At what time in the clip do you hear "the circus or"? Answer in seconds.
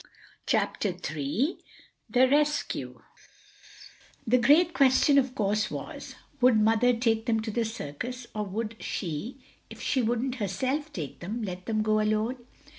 7.51-8.45